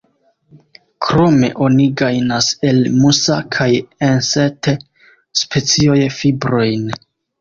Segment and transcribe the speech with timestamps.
[1.07, 3.69] Krome oni gajnas el "Musa"- kaj
[4.09, 6.91] "Ensete"-specioj fibrojn.